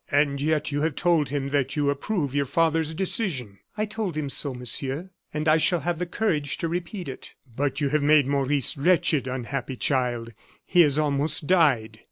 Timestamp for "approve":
1.91-2.33